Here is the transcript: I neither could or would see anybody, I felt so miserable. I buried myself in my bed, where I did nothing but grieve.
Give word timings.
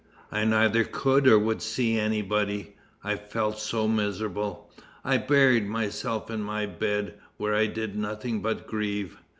I 0.31 0.45
neither 0.45 0.83
could 0.83 1.27
or 1.27 1.37
would 1.37 1.61
see 1.61 1.99
anybody, 1.99 2.75
I 3.03 3.15
felt 3.17 3.59
so 3.59 3.87
miserable. 3.87 4.67
I 5.05 5.17
buried 5.17 5.67
myself 5.67 6.31
in 6.31 6.41
my 6.41 6.65
bed, 6.65 7.19
where 7.37 7.53
I 7.53 7.67
did 7.67 7.95
nothing 7.95 8.41
but 8.41 8.65
grieve. 8.65 9.19